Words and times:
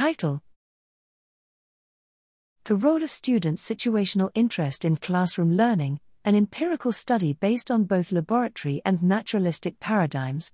Title 0.00 0.40
The 2.64 2.74
Role 2.74 3.02
of 3.02 3.10
Students' 3.10 3.62
Situational 3.68 4.30
Interest 4.34 4.82
in 4.86 4.96
Classroom 4.96 5.58
Learning, 5.58 6.00
an 6.24 6.34
empirical 6.34 6.90
study 6.90 7.34
based 7.34 7.70
on 7.70 7.84
both 7.84 8.10
laboratory 8.10 8.80
and 8.86 9.02
naturalistic 9.02 9.78
paradigms. 9.78 10.52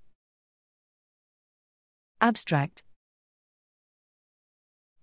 Abstract 2.19 2.83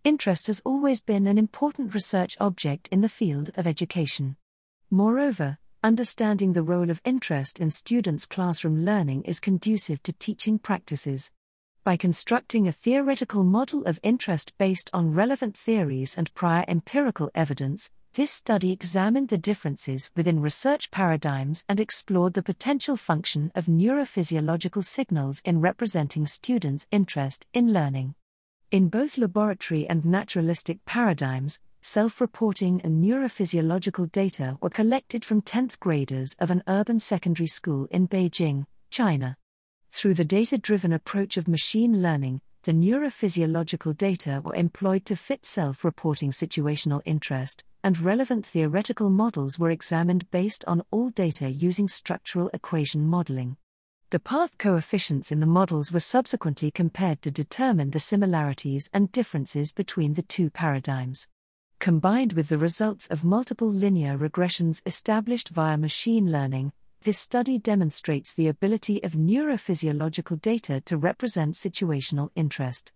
Interest 0.04 0.46
has 0.48 0.60
always 0.66 1.00
been 1.00 1.26
an 1.26 1.38
important 1.38 1.94
research 1.94 2.36
object 2.38 2.88
in 2.88 3.00
the 3.00 3.08
field 3.08 3.50
of 3.56 3.66
education. 3.66 4.36
Moreover, 4.90 5.56
understanding 5.82 6.52
the 6.52 6.62
role 6.62 6.90
of 6.90 7.00
interest 7.06 7.60
in 7.60 7.70
students' 7.70 8.26
classroom 8.26 8.84
learning 8.84 9.22
is 9.22 9.40
conducive 9.40 10.02
to 10.02 10.12
teaching 10.12 10.58
practices. 10.58 11.30
By 11.84 11.98
constructing 11.98 12.66
a 12.66 12.72
theoretical 12.72 13.44
model 13.44 13.84
of 13.84 14.00
interest 14.02 14.54
based 14.56 14.88
on 14.94 15.12
relevant 15.12 15.54
theories 15.54 16.16
and 16.16 16.32
prior 16.32 16.64
empirical 16.66 17.30
evidence, 17.34 17.90
this 18.14 18.30
study 18.30 18.72
examined 18.72 19.28
the 19.28 19.36
differences 19.36 20.10
within 20.16 20.40
research 20.40 20.90
paradigms 20.90 21.62
and 21.68 21.78
explored 21.78 22.32
the 22.32 22.42
potential 22.42 22.96
function 22.96 23.52
of 23.54 23.66
neurophysiological 23.66 24.82
signals 24.82 25.42
in 25.44 25.60
representing 25.60 26.26
students' 26.26 26.86
interest 26.90 27.46
in 27.52 27.70
learning. 27.74 28.14
In 28.70 28.88
both 28.88 29.18
laboratory 29.18 29.86
and 29.86 30.06
naturalistic 30.06 30.86
paradigms, 30.86 31.58
self 31.82 32.18
reporting 32.18 32.80
and 32.82 33.04
neurophysiological 33.04 34.10
data 34.10 34.56
were 34.62 34.70
collected 34.70 35.22
from 35.22 35.42
10th 35.42 35.78
graders 35.80 36.34
of 36.38 36.50
an 36.50 36.62
urban 36.66 36.98
secondary 36.98 37.46
school 37.46 37.88
in 37.90 38.08
Beijing, 38.08 38.64
China. 38.88 39.36
Through 39.94 40.14
the 40.14 40.24
data 40.24 40.58
driven 40.58 40.92
approach 40.92 41.36
of 41.36 41.46
machine 41.46 42.02
learning, 42.02 42.40
the 42.64 42.72
neurophysiological 42.72 43.96
data 43.96 44.42
were 44.44 44.56
employed 44.56 45.06
to 45.06 45.14
fit 45.14 45.46
self 45.46 45.84
reporting 45.84 46.32
situational 46.32 47.00
interest, 47.04 47.62
and 47.84 48.00
relevant 48.00 48.44
theoretical 48.44 49.08
models 49.08 49.56
were 49.56 49.70
examined 49.70 50.28
based 50.32 50.64
on 50.66 50.82
all 50.90 51.10
data 51.10 51.48
using 51.48 51.86
structural 51.86 52.50
equation 52.52 53.06
modeling. 53.06 53.56
The 54.10 54.18
path 54.18 54.58
coefficients 54.58 55.30
in 55.30 55.38
the 55.38 55.46
models 55.46 55.92
were 55.92 56.00
subsequently 56.00 56.72
compared 56.72 57.22
to 57.22 57.30
determine 57.30 57.92
the 57.92 58.00
similarities 58.00 58.90
and 58.92 59.12
differences 59.12 59.72
between 59.72 60.14
the 60.14 60.22
two 60.22 60.50
paradigms. 60.50 61.28
Combined 61.78 62.32
with 62.32 62.48
the 62.48 62.58
results 62.58 63.06
of 63.06 63.22
multiple 63.22 63.70
linear 63.70 64.18
regressions 64.18 64.82
established 64.86 65.50
via 65.50 65.76
machine 65.76 66.32
learning, 66.32 66.72
this 67.04 67.18
study 67.18 67.58
demonstrates 67.58 68.32
the 68.32 68.48
ability 68.48 69.04
of 69.04 69.12
neurophysiological 69.12 70.40
data 70.40 70.80
to 70.80 70.96
represent 70.96 71.52
situational 71.52 72.30
interest. 72.34 72.92